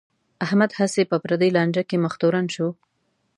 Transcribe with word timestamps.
احمد 0.45 0.71
هسې 0.79 1.01
په 1.11 1.17
پردی 1.23 1.49
لانجه 1.55 1.83
کې 1.89 1.97
مخ 2.03 2.13
تورن 2.21 2.45
شو. 2.55 2.67